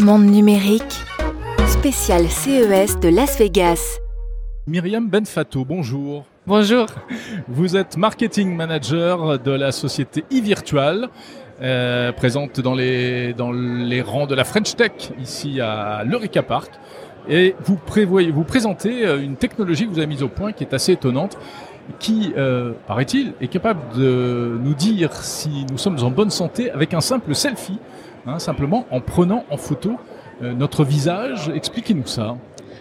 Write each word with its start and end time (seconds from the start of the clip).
Monde 0.00 0.26
numérique, 0.26 0.82
spécial 1.66 2.28
CES 2.28 2.98
de 3.00 3.08
Las 3.08 3.38
Vegas. 3.38 3.98
Myriam 4.66 5.08
Benfato, 5.08 5.64
bonjour. 5.64 6.24
Bonjour. 6.46 6.86
Vous 7.48 7.76
êtes 7.76 7.96
marketing 7.96 8.54
manager 8.54 9.38
de 9.38 9.50
la 9.50 9.72
société 9.72 10.24
e-Virtual, 10.32 11.08
euh, 11.60 12.12
présente 12.12 12.60
dans 12.60 12.74
les, 12.74 13.32
dans 13.34 13.52
les 13.52 14.02
rangs 14.02 14.26
de 14.26 14.34
la 14.34 14.44
French 14.44 14.76
Tech, 14.76 15.12
ici 15.20 15.60
à 15.60 16.04
l'Eureka 16.04 16.42
Park. 16.42 16.70
Et 17.28 17.54
vous, 17.64 17.76
prévoyez, 17.76 18.30
vous 18.30 18.44
présentez 18.44 19.06
euh, 19.06 19.20
une 19.20 19.36
technologie 19.36 19.86
que 19.86 19.90
vous 19.90 19.98
avez 19.98 20.06
mise 20.06 20.22
au 20.22 20.28
point 20.28 20.52
qui 20.52 20.64
est 20.64 20.72
assez 20.72 20.92
étonnante, 20.92 21.36
qui, 21.98 22.32
euh, 22.36 22.72
paraît-il, 22.86 23.32
est 23.40 23.48
capable 23.48 23.80
de 23.96 24.58
nous 24.62 24.74
dire 24.74 25.12
si 25.14 25.66
nous 25.70 25.78
sommes 25.78 25.98
en 26.02 26.10
bonne 26.10 26.30
santé 26.30 26.70
avec 26.70 26.94
un 26.94 27.00
simple 27.00 27.34
selfie, 27.34 27.78
hein, 28.28 28.38
simplement 28.38 28.86
en 28.90 29.00
prenant 29.00 29.44
en 29.50 29.56
photo 29.56 29.96
euh, 30.42 30.52
notre 30.54 30.84
visage. 30.84 31.50
Expliquez-nous 31.54 32.06
ça. 32.06 32.36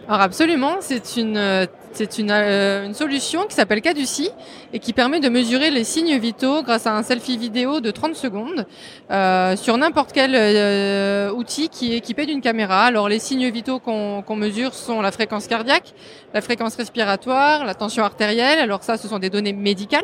Alors 0.07 0.21
absolument, 0.21 0.75
c'est 0.79 1.17
une, 1.17 1.35
euh, 1.37 1.65
c'est 1.97 2.19
une, 2.19 2.29
euh, 2.31 2.85
une 2.85 2.93
solution 2.93 3.45
qui 3.45 3.55
s'appelle 3.55 3.81
Caduci 3.81 4.29
et 4.71 4.77
qui 4.79 4.93
permet 4.93 5.19
de 5.19 5.29
mesurer 5.29 5.71
les 5.71 5.83
signes 5.83 6.17
vitaux 6.19 6.61
grâce 6.61 6.85
à 6.85 6.95
un 6.95 7.01
selfie 7.01 7.37
vidéo 7.37 7.81
de 7.81 7.89
30 7.89 8.15
secondes 8.15 8.67
euh, 9.09 9.55
sur 9.55 9.77
n'importe 9.77 10.11
quel 10.13 10.31
euh, 10.35 11.31
outil 11.31 11.69
qui 11.69 11.93
est 11.93 11.97
équipé 11.97 12.25
d'une 12.25 12.39
caméra. 12.39 12.83
Alors 12.83 13.09
les 13.09 13.19
signes 13.19 13.49
vitaux 13.49 13.79
qu'on 13.79 14.21
qu'on 14.21 14.35
mesure 14.35 14.75
sont 14.75 15.01
la 15.01 15.11
fréquence 15.11 15.47
cardiaque, 15.47 15.93
la 16.33 16.41
fréquence 16.41 16.75
respiratoire, 16.75 17.65
la 17.65 17.73
tension 17.73 18.03
artérielle. 18.03 18.59
Alors 18.59 18.83
ça, 18.83 18.97
ce 18.97 19.07
sont 19.07 19.19
des 19.19 19.29
données 19.29 19.53
médicales. 19.53 20.03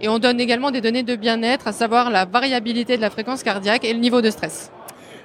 Et 0.00 0.08
on 0.08 0.18
donne 0.18 0.40
également 0.40 0.70
des 0.70 0.80
données 0.80 1.02
de 1.02 1.16
bien-être, 1.16 1.68
à 1.68 1.72
savoir 1.72 2.10
la 2.10 2.24
variabilité 2.24 2.96
de 2.96 3.02
la 3.02 3.10
fréquence 3.10 3.42
cardiaque 3.42 3.84
et 3.84 3.92
le 3.92 4.00
niveau 4.00 4.22
de 4.22 4.30
stress. 4.30 4.72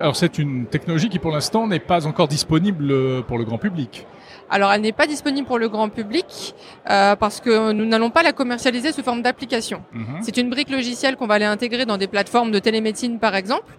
Alors 0.02 0.16
c'est 0.16 0.40
une 0.40 0.66
technologie 0.66 1.10
qui 1.10 1.20
pour 1.20 1.32
l'instant 1.32 1.68
n'est 1.68 1.80
pas 1.80 2.08
encore 2.08 2.28
disponible 2.28 2.92
euh, 2.92 3.22
pour 3.22 3.38
le 3.38 3.44
grand 3.44 3.60
public. 3.60 4.08
Alors, 4.54 4.74
elle 4.74 4.82
n'est 4.82 4.92
pas 4.92 5.08
disponible 5.08 5.48
pour 5.48 5.58
le 5.58 5.70
grand 5.70 5.88
public 5.88 6.54
euh, 6.90 7.16
parce 7.16 7.40
que 7.40 7.72
nous 7.72 7.86
n'allons 7.86 8.10
pas 8.10 8.22
la 8.22 8.34
commercialiser 8.34 8.92
sous 8.92 9.02
forme 9.02 9.22
d'application. 9.22 9.82
Mhm. 9.94 10.20
C'est 10.22 10.36
une 10.36 10.50
brique 10.50 10.70
logicielle 10.70 11.16
qu'on 11.16 11.26
va 11.26 11.36
aller 11.36 11.46
intégrer 11.46 11.86
dans 11.86 11.98
des 11.98 12.08
plateformes 12.08 12.52
de 12.52 12.60
télémédecine, 12.60 13.18
par 13.18 13.36
exemple. 13.36 13.74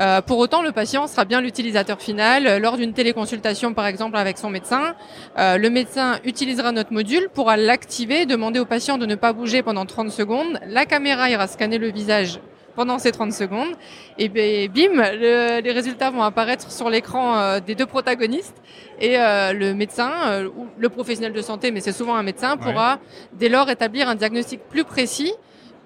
Euh, 0.00 0.20
pour 0.20 0.38
autant, 0.38 0.62
le 0.62 0.72
patient 0.72 1.06
sera 1.06 1.24
bien 1.24 1.40
l'utilisateur 1.40 2.00
final 2.00 2.60
lors 2.60 2.76
d'une 2.76 2.92
téléconsultation, 2.92 3.74
par 3.74 3.86
exemple, 3.86 4.16
avec 4.16 4.38
son 4.38 4.50
médecin. 4.50 4.94
Euh, 5.38 5.56
le 5.56 5.70
médecin 5.70 6.18
utilisera 6.24 6.72
notre 6.72 6.92
module, 6.92 7.28
pourra 7.32 7.56
l'activer, 7.56 8.26
demander 8.26 8.58
au 8.58 8.64
patient 8.64 8.98
de 8.98 9.06
ne 9.06 9.14
pas 9.14 9.32
bouger 9.32 9.62
pendant 9.62 9.86
30 9.86 10.10
secondes. 10.10 10.58
La 10.66 10.84
caméra 10.84 11.30
ira 11.30 11.46
scanner 11.46 11.78
le 11.78 11.92
visage 11.92 12.40
pendant 12.78 12.98
ces 13.00 13.10
30 13.10 13.32
secondes. 13.32 13.72
Et 14.18 14.28
ben, 14.28 14.68
bim, 14.68 14.92
le- 14.94 15.60
les 15.60 15.72
résultats 15.72 16.10
vont 16.10 16.22
apparaître 16.22 16.70
sur 16.70 16.88
l'écran 16.88 17.36
euh, 17.36 17.58
des 17.58 17.74
deux 17.74 17.86
protagonistes. 17.86 18.54
Et 19.00 19.18
euh, 19.18 19.52
le 19.52 19.74
médecin, 19.74 20.12
euh, 20.26 20.48
ou 20.56 20.68
le 20.78 20.88
professionnel 20.88 21.32
de 21.32 21.42
santé, 21.42 21.72
mais 21.72 21.80
c'est 21.80 21.92
souvent 22.00 22.14
un 22.14 22.22
médecin, 22.22 22.56
pourra 22.56 22.98
dès 23.32 23.48
lors 23.48 23.68
établir 23.68 24.08
un 24.08 24.14
diagnostic 24.14 24.60
plus 24.70 24.84
précis 24.84 25.32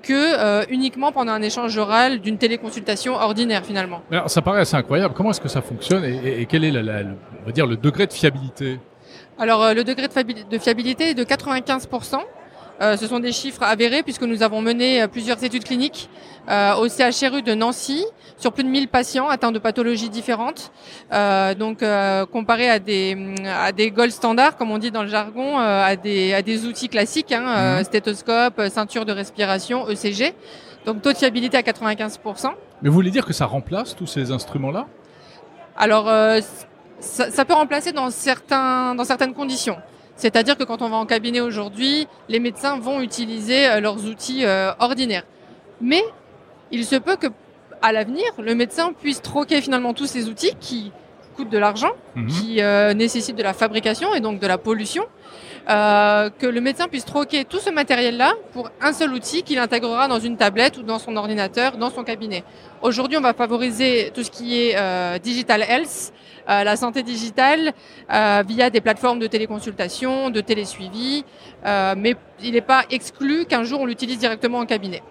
que 0.02 0.12
euh, 0.12 0.64
uniquement 0.68 1.12
pendant 1.12 1.32
un 1.32 1.40
échange 1.40 1.78
oral 1.78 2.20
d'une 2.20 2.36
téléconsultation 2.36 3.14
ordinaire 3.14 3.64
finalement. 3.64 4.02
Alors 4.10 4.28
ça 4.28 4.42
paraît 4.42 4.60
assez 4.60 4.76
incroyable. 4.76 5.14
Comment 5.16 5.30
est-ce 5.30 5.40
que 5.40 5.48
ça 5.48 5.62
fonctionne 5.62 6.04
et, 6.04 6.14
et- 6.28 6.40
et 6.42 6.46
quel 6.46 6.62
est 6.64 6.72
la- 6.72 6.82
la- 6.82 7.02
le- 7.04 7.16
on 7.42 7.46
va 7.46 7.52
dire 7.52 7.66
le 7.66 7.76
degré 7.76 8.06
de 8.06 8.12
fiabilité? 8.12 8.78
Alors 9.38 9.62
euh, 9.64 9.72
le 9.72 9.82
degré 9.84 10.08
de 10.08 10.58
fiabilité 10.58 11.10
est 11.10 11.14
de 11.14 11.24
95%. 11.24 12.18
Euh, 12.82 12.96
ce 12.96 13.06
sont 13.06 13.20
des 13.20 13.30
chiffres 13.32 13.62
avérés 13.62 14.02
puisque 14.02 14.22
nous 14.22 14.42
avons 14.42 14.60
mené 14.60 15.02
euh, 15.02 15.06
plusieurs 15.06 15.42
études 15.44 15.62
cliniques 15.62 16.10
euh, 16.50 16.74
au 16.74 16.88
CHRU 16.88 17.42
de 17.42 17.54
Nancy 17.54 18.04
sur 18.36 18.52
plus 18.52 18.64
de 18.64 18.68
1000 18.68 18.88
patients 18.88 19.28
atteints 19.28 19.52
de 19.52 19.60
pathologies 19.60 20.08
différentes. 20.10 20.72
Euh, 21.12 21.54
donc 21.54 21.84
comparé 22.32 22.68
à 22.68 22.78
des 22.80 23.16
à 23.46 23.70
des 23.70 23.90
gold 23.92 24.10
standards 24.10 24.56
comme 24.56 24.72
on 24.72 24.78
dit 24.78 24.90
dans 24.90 25.02
le 25.02 25.08
jargon, 25.08 25.58
à 25.58 25.94
des 25.94 26.34
à 26.34 26.42
des 26.42 26.66
outils 26.66 26.88
classiques, 26.88 27.30
hein, 27.30 27.76
Mhm. 27.78 27.84
stéthoscope, 27.84 28.60
ceinture 28.68 29.04
de 29.04 29.12
respiration, 29.12 29.86
ECG. 29.88 30.34
Donc 30.84 31.02
taux 31.02 31.12
de 31.12 31.16
fiabilité 31.18 31.56
à 31.56 31.62
95%. 31.62 32.50
Mais 32.82 32.88
vous 32.88 32.94
voulez 32.94 33.12
dire 33.12 33.24
que 33.24 33.32
ça 33.32 33.46
remplace 33.46 33.94
tous 33.94 34.08
ces 34.08 34.32
instruments-là? 34.32 34.86
Alors, 35.76 36.06
ça, 36.98 37.30
ça 37.30 37.44
peut 37.44 37.54
remplacer 37.54 37.92
dans, 37.92 38.10
certains, 38.10 38.94
dans 38.96 39.04
certaines 39.04 39.32
conditions. 39.34 39.76
C'est-à-dire 40.16 40.56
que 40.56 40.64
quand 40.64 40.82
on 40.82 40.88
va 40.88 40.96
en 40.96 41.06
cabinet 41.06 41.40
aujourd'hui, 41.40 42.06
les 42.28 42.38
médecins 42.38 42.78
vont 42.78 43.00
utiliser 43.00 43.68
euh, 43.68 43.80
leurs 43.80 44.04
outils 44.04 44.44
euh, 44.44 44.72
ordinaires. 44.78 45.24
Mais 45.80 46.02
il 46.70 46.84
se 46.84 46.96
peut 46.96 47.16
que, 47.16 47.26
à 47.80 47.92
l'avenir, 47.92 48.26
le 48.38 48.54
médecin 48.54 48.92
puisse 48.92 49.22
troquer 49.22 49.60
finalement 49.60 49.94
tous 49.94 50.06
ces 50.06 50.28
outils 50.28 50.54
qui 50.60 50.92
coûtent 51.32 51.50
de 51.50 51.58
l'argent, 51.58 51.92
Mhm. 52.16 52.26
qui 52.28 52.60
euh, 52.60 52.94
nécessitent 52.94 53.36
de 53.36 53.42
la 53.42 53.52
fabrication 53.54 54.14
et 54.14 54.20
donc 54.20 54.38
de 54.38 54.46
la 54.46 54.58
pollution, 54.58 55.04
euh, 55.70 56.28
que 56.38 56.46
le 56.46 56.60
médecin 56.60 56.88
puisse 56.88 57.04
troquer 57.04 57.44
tout 57.44 57.58
ce 57.58 57.70
matériel-là 57.70 58.32
pour 58.52 58.70
un 58.80 58.92
seul 58.92 59.12
outil 59.12 59.42
qu'il 59.42 59.58
intégrera 59.58 60.08
dans 60.08 60.18
une 60.18 60.36
tablette 60.36 60.76
ou 60.78 60.82
dans 60.82 60.98
son 60.98 61.16
ordinateur, 61.16 61.76
dans 61.76 61.90
son 61.90 62.04
cabinet. 62.04 62.42
Aujourd'hui, 62.82 63.16
on 63.16 63.20
va 63.20 63.32
favoriser 63.32 64.10
tout 64.14 64.22
ce 64.24 64.30
qui 64.30 64.60
est 64.60 64.74
euh, 64.76 65.18
digital 65.18 65.62
health, 65.62 66.12
la 66.48 66.74
santé 66.74 67.04
digitale, 67.04 67.72
via 68.48 68.68
des 68.68 68.80
plateformes 68.80 69.20
de 69.20 69.28
téléconsultation, 69.28 70.28
de 70.30 70.40
télésuivi, 70.40 71.24
mais 71.64 72.16
il 72.42 72.52
n'est 72.54 72.60
pas 72.60 72.82
exclu 72.90 73.44
qu'un 73.44 73.62
jour 73.62 73.80
on 73.80 73.86
l'utilise 73.86 74.18
directement 74.18 74.58
en 74.58 74.66
cabinet. 74.66 75.02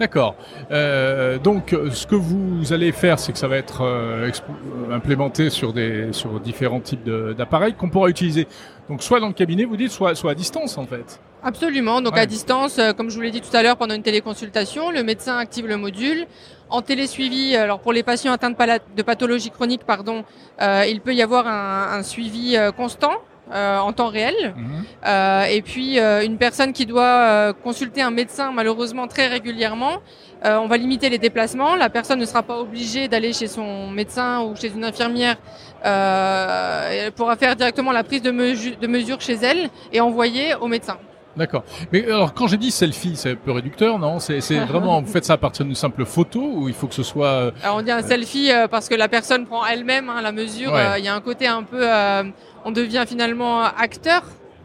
D'accord. 0.00 0.34
Euh, 0.70 1.36
donc, 1.38 1.76
ce 1.92 2.06
que 2.06 2.14
vous 2.14 2.72
allez 2.72 2.90
faire, 2.90 3.18
c'est 3.18 3.32
que 3.32 3.38
ça 3.38 3.48
va 3.48 3.58
être 3.58 3.82
euh, 3.82 4.30
euh, 4.30 4.94
implémenté 4.94 5.50
sur 5.50 5.74
des 5.74 6.12
sur 6.12 6.40
différents 6.40 6.80
types 6.80 7.04
d'appareils 7.36 7.74
qu'on 7.74 7.90
pourra 7.90 8.08
utiliser. 8.08 8.48
Donc, 8.88 9.02
soit 9.02 9.20
dans 9.20 9.28
le 9.28 9.34
cabinet, 9.34 9.64
vous 9.66 9.76
dites, 9.76 9.90
soit 9.92 10.14
soit 10.14 10.30
à 10.30 10.34
distance, 10.34 10.78
en 10.78 10.86
fait. 10.86 11.20
Absolument. 11.42 12.00
Donc 12.00 12.14
Ouais. 12.14 12.20
à 12.20 12.26
distance, 12.26 12.78
euh, 12.78 12.92
comme 12.94 13.10
je 13.10 13.14
vous 13.16 13.20
l'ai 13.20 13.30
dit 13.30 13.42
tout 13.42 13.54
à 13.54 13.62
l'heure, 13.62 13.76
pendant 13.76 13.94
une 13.94 14.02
téléconsultation, 14.02 14.90
le 14.90 15.02
médecin 15.02 15.36
active 15.36 15.66
le 15.66 15.76
module. 15.76 16.26
En 16.70 16.80
télésuivi, 16.82 17.56
alors 17.56 17.80
pour 17.80 17.92
les 17.92 18.02
patients 18.02 18.32
atteints 18.32 18.50
de, 18.50 19.02
pathologie 19.02 19.50
chronique, 19.50 19.82
pardon, 19.84 20.24
euh, 20.62 20.84
il 20.88 21.00
peut 21.00 21.14
y 21.14 21.20
avoir 21.20 21.46
un, 21.46 21.98
un 21.98 22.02
suivi 22.02 22.56
constant. 22.76 23.12
Euh, 23.52 23.78
en 23.78 23.92
temps 23.92 24.08
réel. 24.08 24.54
Mhm. 24.56 24.84
Euh, 25.06 25.44
et 25.44 25.62
puis 25.62 25.98
euh, 25.98 26.24
une 26.24 26.36
personne 26.38 26.72
qui 26.72 26.86
doit 26.86 27.02
euh, 27.02 27.52
consulter 27.52 28.02
un 28.02 28.10
médecin 28.10 28.52
malheureusement 28.52 29.06
très 29.06 29.26
régulièrement, 29.28 29.98
euh, 30.44 30.56
on 30.58 30.66
va 30.68 30.76
limiter 30.76 31.08
les 31.10 31.18
déplacements. 31.18 31.74
La 31.76 31.90
personne 31.90 32.18
ne 32.18 32.24
sera 32.24 32.42
pas 32.42 32.58
obligée 32.58 33.08
d'aller 33.08 33.32
chez 33.32 33.46
son 33.46 33.88
médecin 33.90 34.40
ou 34.42 34.54
chez 34.56 34.68
une 34.74 34.84
infirmière. 34.84 35.36
Euh, 35.84 37.04
elle 37.06 37.12
pourra 37.12 37.36
faire 37.36 37.56
directement 37.56 37.92
la 37.92 38.04
prise 38.04 38.22
de, 38.22 38.30
mesu- 38.30 38.76
de 38.78 38.86
mesure 38.86 39.20
chez 39.20 39.34
elle 39.42 39.68
et 39.92 40.00
envoyer 40.00 40.54
au 40.60 40.66
médecin. 40.66 40.96
D'accord. 41.36 41.62
Mais 41.92 42.04
alors, 42.06 42.34
quand 42.34 42.48
j'ai 42.48 42.56
dit 42.56 42.70
selfie, 42.72 43.14
c'est 43.14 43.32
un 43.32 43.36
peu 43.36 43.52
réducteur, 43.52 43.98
non? 43.98 44.18
C'est 44.18 44.40
c'est 44.40 44.58
vraiment, 44.64 45.00
vous 45.00 45.10
faites 45.10 45.24
ça 45.24 45.34
à 45.34 45.38
partir 45.38 45.64
d'une 45.64 45.74
simple 45.76 46.04
photo 46.04 46.40
ou 46.40 46.68
il 46.68 46.74
faut 46.74 46.86
que 46.88 46.94
ce 46.94 47.02
soit 47.04 47.26
euh, 47.28 47.50
Alors 47.62 47.76
on 47.76 47.82
dit 47.82 47.90
un 47.92 48.02
selfie 48.02 48.50
euh, 48.50 48.66
parce 48.68 48.88
que 48.88 48.94
la 48.96 49.08
personne 49.08 49.46
prend 49.46 49.64
elle-même 49.64 50.08
hein, 50.08 50.20
la 50.22 50.32
mesure. 50.32 50.72
Ouais. 50.72 50.80
Euh, 50.80 50.98
Il 50.98 51.04
y 51.04 51.08
a 51.08 51.14
un 51.14 51.20
côté 51.20 51.46
un 51.46 51.62
peu, 51.62 51.78
euh, 51.88 52.24
on 52.64 52.72
devient 52.72 53.04
finalement 53.06 53.62
acteur 53.62 54.22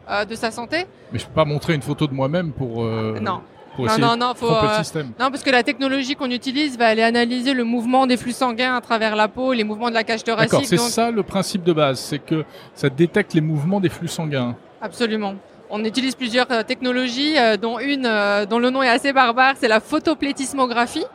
euh, 0.10 0.26
de 0.26 0.34
sa 0.36 0.50
santé. 0.52 0.86
Mais 1.12 1.20
je 1.20 1.26
peux 1.28 1.34
pas 1.34 1.46
montrer 1.46 1.76
une 1.76 1.82
photo 1.84 2.08
de 2.08 2.14
moi-même 2.14 2.52
pour 2.52 2.84
euh, 2.84 3.20
non, 3.22 3.42
pour 3.76 3.86
non, 3.86 3.98
non, 4.00 4.18
non, 4.18 4.34
faut. 4.36 4.48
euh. 4.50 5.04
Non, 5.20 5.30
parce 5.30 5.44
que 5.44 5.52
la 5.52 5.62
technologie 5.62 6.16
qu'on 6.16 6.32
utilise 6.32 6.78
va 6.80 6.88
aller 6.88 7.04
analyser 7.04 7.54
le 7.54 7.64
mouvement 7.64 8.08
des 8.08 8.18
flux 8.18 8.32
sanguins 8.32 8.76
à 8.76 8.82
travers 8.82 9.16
la 9.16 9.28
peau, 9.28 9.54
les 9.54 9.64
mouvements 9.64 9.90
de 9.90 9.94
la 9.94 10.04
cage 10.04 10.24
D'accord, 10.24 10.48
thoracique. 10.50 10.68
c'est 10.68 10.78
donc- 10.78 10.90
ça 10.90 11.12
le 11.12 11.22
principe 11.22 11.64
de 11.64 11.74
base, 11.74 12.00
c'est 12.00 12.20
que 12.20 12.44
ça 12.74 12.90
détecte 12.90 13.34
les 13.36 13.42
mouvements 13.42 13.80
des 13.80 13.90
flux 13.90 14.08
sanguins. 14.08 14.56
Absolument. 14.82 15.36
On 15.70 15.84
utilise 15.84 16.16
plusieurs 16.16 16.52
euh, 16.52 16.64
technologies, 16.64 17.38
euh, 17.38 17.58
dont 17.58 17.80
une 17.80 18.06
euh, 18.06 18.46
dont 18.46 18.60
le 18.60 18.70
nom 18.70 18.84
est 18.84 18.90
assez 18.90 19.14
barbare, 19.14 19.56
c'est 19.60 19.68
la 19.68 19.80
photoplétismographie. 19.80 21.06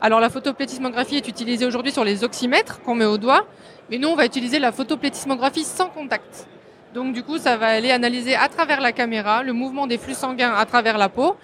Alors 0.00 0.20
la 0.20 0.30
photoplétismographie 0.30 1.16
est 1.16 1.26
utilisée 1.28 1.66
aujourd'hui 1.66 1.90
sur 1.90 2.04
les 2.04 2.22
oxymètres 2.22 2.80
qu'on 2.82 2.94
met 2.94 3.04
au 3.04 3.18
doigt, 3.18 3.46
mais 3.90 3.98
nous 3.98 4.08
on 4.08 4.14
va 4.14 4.24
utiliser 4.24 4.58
la 4.58 4.70
photoplétismographie 4.70 5.64
sans 5.64 5.88
contact. 5.88 6.46
Donc 6.94 7.12
du 7.14 7.22
coup, 7.22 7.36
ça 7.36 7.56
va 7.56 7.66
aller 7.66 7.90
analyser 7.90 8.36
à 8.36 8.48
travers 8.48 8.80
la 8.80 8.92
caméra 8.92 9.42
le 9.42 9.52
mouvement 9.52 9.86
des 9.86 9.98
flux 9.98 10.14
sanguins 10.14 10.54
à 10.54 10.64
travers 10.64 10.96
la 10.96 11.10
peau, 11.10 11.36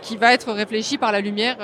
qui 0.00 0.16
va 0.16 0.32
être 0.32 0.50
réfléchi 0.50 0.96
par 0.96 1.12
la 1.12 1.20
lumière 1.20 1.58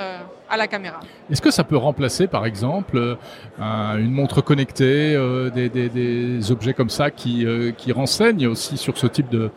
à 0.47 0.57
la 0.57 0.67
caméra. 0.67 0.99
Est-ce 1.31 1.41
que 1.41 1.49
ça 1.49 1.63
peut 1.63 1.77
remplacer, 1.77 2.27
par 2.27 2.45
exemple, 2.45 3.17
un- 3.59 3.97
une 3.97 4.11
montre 4.11 4.41
connectée, 4.41 5.17
des, 5.55 6.51
objets 6.51 6.73
comme 6.75 6.91
ça 6.91 7.09
qui 7.09 7.91
renseignent 7.91 8.45
aussi 8.47 8.77
sur 8.77 8.95
ce 8.95 9.07
type 9.07 9.29
de... 9.29 9.49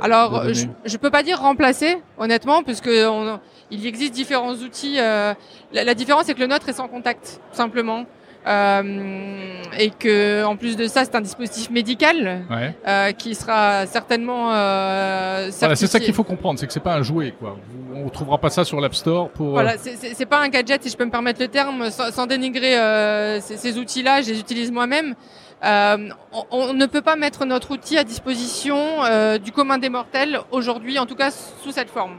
Alors, 0.00 0.30
de 0.30 0.38
données 0.38 0.54
je, 0.54 0.90
je 0.90 0.96
peux 0.96 1.10
pas 1.10 1.22
dire 1.22 1.40
remplacer, 1.40 1.98
honnêtement, 2.18 2.62
puisque 2.62 2.88
on, 2.88 3.40
il 3.70 3.86
existe 3.86 4.14
différents 4.14 4.54
outils. 4.54 4.98
euh, 4.98 5.34
la, 5.72 5.84
la 5.84 5.94
différence, 5.94 6.24
c'est 6.26 6.34
que 6.34 6.40
le 6.40 6.46
nôtre 6.46 6.68
est 6.68 6.74
sans 6.74 6.88
contact, 6.88 7.40
tout 7.50 7.56
simplement. 7.56 8.04
Euh, 8.46 9.62
et 9.78 9.90
que 9.90 10.44
en 10.44 10.56
plus 10.56 10.76
de 10.76 10.86
ça, 10.86 11.04
c'est 11.04 11.14
un 11.14 11.20
dispositif 11.20 11.70
médical 11.70 12.42
Ouais. 12.50 12.74
euh, 12.88 13.12
qui 13.12 13.34
sera 13.34 13.86
certainement 13.86 14.52
euh, 14.52 15.50
Voilà, 15.58 15.76
c'est 15.76 15.86
ça 15.86 16.00
qu'il 16.00 16.14
faut 16.14 16.24
comprendre, 16.24 16.58
c'est 16.58 16.66
que 16.66 16.72
c'est 16.72 16.80
pas 16.80 16.94
un 16.94 17.02
jouet, 17.02 17.34
quoi. 17.38 17.56
On 17.94 18.08
trouvera 18.08 18.38
pas 18.38 18.48
ça 18.50 18.64
sur 18.64 18.80
l'App 18.80 18.94
Store 18.94 19.28
pour. 19.30 19.50
Voilà, 19.50 19.76
c'est- 19.76 20.14
c'est 20.14 20.26
pas 20.26 20.38
un 20.40 20.48
gadget, 20.48 20.82
si 20.82 20.88
je 20.90 20.96
peux 20.96 21.04
me 21.04 21.10
permettre 21.10 21.40
le 21.40 21.48
terme, 21.48 21.90
sans, 21.90 22.10
sans 22.12 22.26
dénigrer 22.26 22.78
euh, 22.78 23.40
ces, 23.40 23.56
ces 23.58 23.78
outils-là, 23.78 24.22
je 24.22 24.30
les 24.30 24.40
utilise 24.40 24.72
moi-même. 24.72 25.14
Euh, 25.62 26.08
on, 26.32 26.44
on 26.50 26.72
ne 26.72 26.86
peut 26.86 27.02
pas 27.02 27.16
mettre 27.16 27.44
notre 27.44 27.72
outil 27.72 27.98
à 27.98 28.04
disposition 28.04 28.78
euh, 29.04 29.36
du 29.36 29.52
commun 29.52 29.76
des 29.76 29.90
mortels 29.90 30.40
aujourd'hui, 30.50 30.98
en 30.98 31.04
tout 31.04 31.14
cas 31.16 31.30
sous 31.30 31.72
cette 31.72 31.90
forme. 31.90 32.16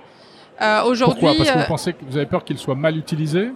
Euh, 0.61 0.83
aujourd'hui, 0.83 1.21
Pourquoi? 1.21 1.37
Parce 1.37 1.49
que 1.49 1.57
euh, 1.57 1.61
vous 1.63 1.67
pensez 1.67 1.93
que 1.93 2.05
vous 2.07 2.17
avez 2.17 2.27
peur 2.27 2.43
qu'il 2.43 2.59
soit 2.59 2.75
mal 2.75 2.95
utilisé? 2.95 3.49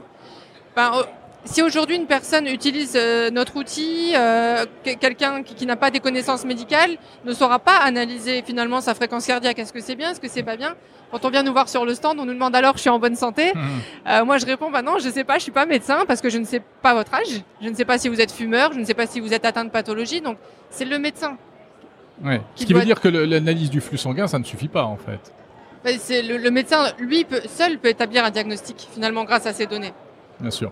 Ben, 0.76 0.92
euh, 0.96 1.04
si 1.46 1.62
aujourd'hui 1.62 1.96
une 1.96 2.08
personne 2.08 2.48
utilise 2.48 2.94
euh, 2.96 3.30
notre 3.30 3.56
outil, 3.56 4.14
euh, 4.16 4.66
que- 4.84 4.96
quelqu'un 4.96 5.44
qui, 5.44 5.56
qui 5.56 5.66
n'a 5.66 5.76
pas 5.76 5.92
des 5.92 6.00
connaissances 6.00 6.44
médicales 6.46 6.98
ne 7.24 7.34
saura 7.34 7.60
pas 7.60 7.78
analyser 7.78 8.44
finalement 8.46 8.82
sa 8.82 8.94
fréquence 8.96 9.26
cardiaque. 9.26 9.60
Est-ce 9.60 9.72
que 9.72 9.80
c'est 9.80 9.96
bien, 9.96 10.12
est-ce 10.12 10.20
que 10.20 10.28
c'est 10.28 10.44
pas 10.44 10.58
bien? 10.58 10.76
Quand 11.12 11.24
on 11.24 11.30
vient 11.30 11.44
nous 11.44 11.54
voir 11.54 11.70
sur 11.70 11.86
le 11.86 11.94
stand, 11.94 12.20
on 12.20 12.26
nous 12.26 12.34
demande 12.34 12.56
alors 12.56 12.76
je 12.76 12.82
suis 12.82 12.90
en 12.90 13.00
bonne 13.00 13.16
santé? 13.16 13.52
Mhm. 13.54 13.62
Euh, 14.08 14.26
moi 14.26 14.38
je 14.40 14.46
réponds 14.46 14.72
bah 14.72 14.82
non, 14.82 14.98
je 15.00 15.08
sais 15.10 15.24
pas, 15.24 15.38
je 15.38 15.44
suis 15.44 15.52
pas 15.52 15.66
médecin 15.66 16.04
parce 16.08 16.20
que 16.20 16.30
je 16.30 16.38
ne 16.40 16.46
sais 16.46 16.62
pas 16.82 16.94
votre 16.94 17.14
âge, 17.14 17.42
je 17.62 17.70
ne 17.70 17.76
sais 17.76 17.86
pas 17.86 17.98
si 17.98 18.10
vous 18.10 18.20
êtes 18.20 18.32
fumeur, 18.32 18.74
je 18.74 18.80
ne 18.80 18.86
sais 18.86 18.96
pas 18.96 19.06
si 19.08 19.20
vous 19.20 19.34
êtes 19.34 19.46
atteint 19.46 19.66
de 19.66 19.70
pathologie. 19.70 20.22
Donc 20.22 20.38
c'est 20.72 20.86
le 20.86 20.98
médecin. 21.00 21.38
Ouais. 22.24 22.42
Ce 22.56 22.66
Qui 22.66 22.74
veut 22.74 22.82
dire 22.86 23.00
que 23.02 23.08
l'analyse 23.10 23.70
du 23.70 23.82
flux 23.82 23.98
sanguin, 23.98 24.28
ça 24.28 24.40
ne 24.40 24.46
suffit 24.46 24.70
pas, 24.70 24.84
en 24.86 24.96
fait. 24.96 25.20
Ben, 25.84 25.98
C'est 26.00 26.22
le, 26.22 26.38
le 26.38 26.50
médecin 26.50 26.94
lui 26.98 27.26
peut, 27.26 27.42
seul 27.48 27.78
peut 27.78 27.90
établir 27.90 28.24
un 28.24 28.32
diagnostic 28.32 28.88
finalement 28.94 29.26
grâce 29.26 29.46
à 29.46 29.52
ces 29.54 29.66
données. 29.66 29.92
Bien 30.40 30.52
sûr. 30.52 30.72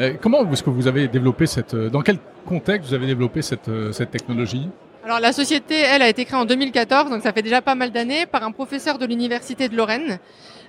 Euh, 0.00 0.14
comment 0.20 0.50
est-ce 0.50 0.62
que 0.62 0.70
vous 0.70 0.86
avez 0.86 1.08
développé 1.08 1.46
cette, 1.46 1.74
euh, 1.74 1.88
dans 1.88 2.02
quel 2.02 2.18
contexte 2.46 2.88
vous 2.88 2.94
avez 2.94 3.06
développé 3.06 3.42
cette, 3.42 3.68
euh, 3.68 3.92
cette 3.92 4.10
technologie? 4.10 4.68
Alors 5.04 5.20
la 5.20 5.32
société, 5.32 5.76
elle, 5.76 6.02
a 6.02 6.08
été 6.08 6.24
créée 6.24 6.38
en 6.38 6.44
2014, 6.44 7.10
donc 7.10 7.22
ça 7.22 7.32
fait 7.32 7.42
déjà 7.42 7.60
pas 7.60 7.74
mal 7.74 7.90
d'années, 7.90 8.26
par 8.26 8.42
un 8.42 8.52
professeur 8.52 8.98
de 8.98 9.06
l'université 9.06 9.68
de 9.68 9.76
Lorraine. 9.76 10.18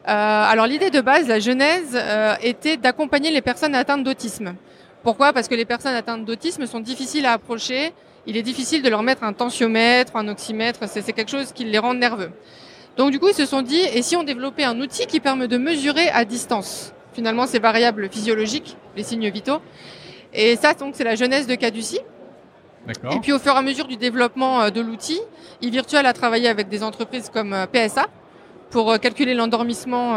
Alors 0.07 0.67
l'idée 0.67 0.91
de 0.91 1.01
base, 1.01 1.27
la 1.27 1.39
genèse, 1.39 1.97
était 2.43 2.77
d'accompagner 2.77 3.31
les 3.31 3.41
personnes 3.41 3.73
atteintes 3.73 4.03
d'autisme. 4.03 4.53
Pourquoi? 5.03 5.31
Parce 5.31 5.47
que 5.47 5.55
les 5.55 5.63
personnes 5.63 5.95
atteintes 5.95 6.25
d'autisme 6.25 6.65
sont 6.65 6.81
difficiles 6.81 7.25
à 7.25 7.31
approcher. 7.31 7.93
Il 8.27 8.35
est 8.35 8.43
difficile 8.43 8.83
de 8.83 8.89
leur 8.89 9.03
mettre 9.03 9.23
un 9.23 9.31
tensiomètre, 9.33 10.17
un 10.17 10.27
oxymètre. 10.27 10.79
C'est 10.85 11.13
quelque 11.13 11.31
chose 11.31 11.53
qui 11.53 11.63
les 11.63 11.79
rend 11.79 11.93
nerveux. 11.93 12.31
Donc 12.97 13.11
du 13.11 13.19
coup, 13.19 13.29
ils 13.29 13.35
se 13.35 13.45
sont 13.45 13.61
dit, 13.61 13.79
et 13.93 14.01
si 14.01 14.15
on 14.15 14.23
développait 14.23 14.65
un 14.65 14.79
outil 14.81 15.05
qui 15.05 15.21
permet 15.21 15.47
de 15.47 15.57
mesurer 15.57 16.09
à 16.09 16.25
distance? 16.25 16.93
Finalement 17.15 17.47
ces 17.47 17.59
variables 17.59 18.09
physiologiques, 18.09 18.77
les 18.95 19.03
signes 19.03 19.29
vitaux. 19.29 19.59
Et 20.33 20.55
ça, 20.57 20.73
donc, 20.73 20.93
c'est 20.95 21.05
la 21.05 21.15
genèse 21.15 21.47
de 21.47 21.55
Caduci. 21.55 21.99
D'accord. 22.85 23.13
Et 23.13 23.19
puis 23.19 23.31
au 23.31 23.39
fur 23.39 23.53
et 23.53 23.57
à 23.57 23.61
mesure 23.61 23.87
du 23.87 23.97
développement 23.97 24.61
euh, 24.61 24.69
de 24.69 24.81
l'outil, 24.81 25.19
eVirtual 25.61 26.05
a 26.05 26.13
travaillé 26.13 26.47
avec 26.47 26.69
des 26.69 26.83
entreprises 26.83 27.31
comme 27.33 27.53
euh, 27.53 27.65
PSA 27.65 28.05
pour 28.69 28.91
euh, 28.91 28.97
calculer 28.97 29.33
l'endormissement 29.33 30.15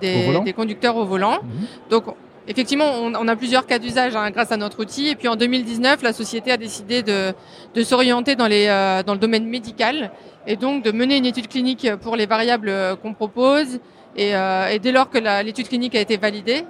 des, 0.00 0.52
conducteurs 0.54 0.96
au 0.96 1.06
volant. 1.06 1.38
Mhm. 1.42 1.66
Donc 1.88 2.04
effectivement, 2.46 2.90
on, 3.00 3.14
on 3.14 3.28
a 3.28 3.36
plusieurs 3.36 3.66
cas 3.66 3.78
d'usage 3.78 4.14
hein, 4.16 4.30
grâce 4.30 4.52
à 4.52 4.56
notre 4.56 4.80
outil. 4.80 5.08
Et 5.08 5.14
puis 5.14 5.28
en 5.28 5.36
2019, 5.36 6.02
la 6.02 6.12
société 6.12 6.50
a 6.50 6.56
décidé 6.56 7.02
de, 7.02 7.32
de 7.74 7.82
s'orienter 7.82 8.36
dans, 8.36 8.46
les, 8.46 8.66
euh, 8.68 9.02
dans 9.02 9.14
le 9.14 9.20
domaine 9.20 9.46
médical 9.46 10.10
et 10.46 10.56
donc 10.56 10.84
de 10.84 10.92
mener 10.92 11.16
une 11.16 11.26
étude 11.26 11.48
clinique 11.48 11.88
pour 12.02 12.16
les 12.16 12.26
variables 12.26 12.70
qu'on 13.02 13.14
propose. 13.14 13.80
Et, 14.16 14.34
euh, 14.36 14.68
et 14.68 14.78
dès 14.78 14.92
lors 14.92 15.10
que 15.10 15.18
l'étude 15.42 15.68
clinique 15.68 15.94
a 15.94 16.00
été 16.00 16.16
validée, 16.16 16.64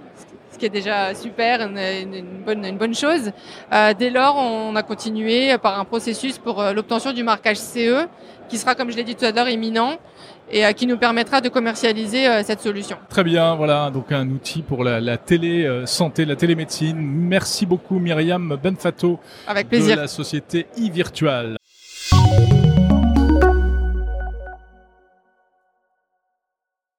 ce 0.50 0.58
qui 0.58 0.66
est 0.66 0.70
déjà 0.70 1.14
super, 1.14 1.60
une, 1.62 1.78
une- 1.78 2.42
bonne, 2.46 2.64
une 2.64 2.78
bonne 2.78 2.94
chose, 2.94 3.32
euh, 3.72 3.92
dès 3.98 4.10
lors 4.10 4.36
on 4.36 4.74
a 4.76 4.82
continué 4.82 5.56
par 5.58 5.78
un 5.78 5.84
processus 5.84 6.38
pour 6.38 6.60
euh, 6.60 6.72
l'obtention 6.72 7.12
du 7.12 7.22
marquage 7.24 7.56
CE, 7.58 8.06
qui 8.48 8.56
sera, 8.58 8.74
comme 8.74 8.90
je 8.90 8.96
l'ai 8.96 9.04
dit 9.04 9.14
tout 9.16 9.24
à 9.24 9.32
l'heure, 9.32 9.48
imminent 9.48 9.96
et 10.50 10.64
euh, 10.64 10.72
qui 10.72 10.86
nous 10.86 10.96
permettra 10.98 11.40
de 11.40 11.48
commercialiser 11.48 12.28
euh, 12.28 12.42
cette 12.44 12.60
solution. 12.60 12.96
Très 13.08 13.24
bien, 13.24 13.54
voilà, 13.56 13.90
donc 13.90 14.12
un 14.12 14.28
outil 14.30 14.62
pour 14.62 14.84
la, 14.84 15.00
la 15.00 15.16
télé 15.16 15.64
euh, 15.64 15.86
santé, 15.86 16.24
la 16.24 16.36
télémédecine. 16.36 16.96
Merci 16.98 17.66
beaucoup 17.66 17.98
Myriam 17.98 18.56
Benfato 18.62 19.18
Avec 19.46 19.64
de 19.64 19.68
plaisir. 19.70 19.96
la 19.96 20.06
société 20.06 20.66
e-Virtual. 20.78 21.56